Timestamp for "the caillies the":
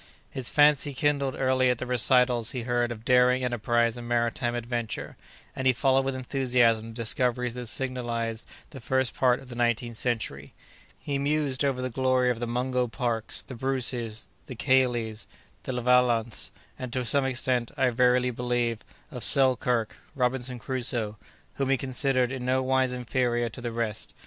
14.47-15.71